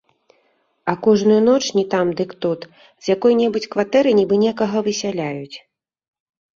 А 0.91 0.93
кожную 1.05 1.41
ноч, 1.47 1.63
не 1.77 1.83
там 1.91 2.07
дык 2.21 2.29
тут, 2.45 2.61
з 3.03 3.13
якой-небудзь 3.15 3.71
кватэры 3.77 4.09
нібы 4.23 4.35
некага 4.49 4.77
высяляюць. 4.91 5.57